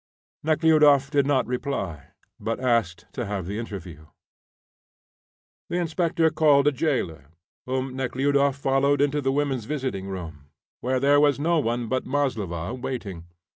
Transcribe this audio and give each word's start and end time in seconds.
Nekhludoff 0.41 1.11
did 1.11 1.27
not 1.27 1.45
reply, 1.45 2.07
but 2.39 2.59
asked 2.59 3.05
to 3.13 3.23
have 3.27 3.45
the 3.45 3.59
interview. 3.59 4.07
The 5.69 5.75
inspector 5.77 6.31
called 6.31 6.65
a 6.65 6.71
jailer, 6.71 7.27
whom 7.67 7.95
Nekhludoff 7.95 8.55
followed 8.55 8.99
into 8.99 9.21
the 9.21 9.31
women's 9.31 9.65
visiting 9.65 10.07
room, 10.07 10.45
where 10.79 10.99
there 10.99 11.19
was 11.19 11.39
no 11.39 11.59
one 11.59 11.87
but 11.87 12.03
Maslova 12.07 12.73
waiting. 12.73 13.27